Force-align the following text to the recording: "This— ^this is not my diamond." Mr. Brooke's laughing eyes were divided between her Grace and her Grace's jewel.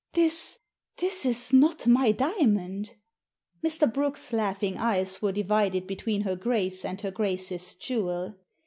"This— 0.13 0.57
^this 0.97 1.27
is 1.27 1.53
not 1.53 1.85
my 1.85 2.11
diamond." 2.11 2.95
Mr. 3.63 3.93
Brooke's 3.93 4.33
laughing 4.33 4.79
eyes 4.79 5.21
were 5.21 5.31
divided 5.31 5.85
between 5.85 6.21
her 6.21 6.35
Grace 6.35 6.83
and 6.83 6.99
her 7.01 7.11
Grace's 7.11 7.75
jewel. 7.75 8.33